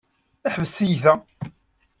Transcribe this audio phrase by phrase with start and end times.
[0.53, 1.13] Ḥbes tiyyta!